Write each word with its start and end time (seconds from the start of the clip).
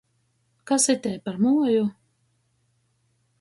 Kas 0.71 0.85
itei 0.93 1.17
par 1.25 1.35
muoju? 1.41 1.85